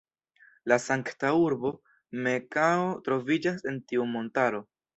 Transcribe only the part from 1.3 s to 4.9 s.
urbo Mekao troviĝas en tiu montaro.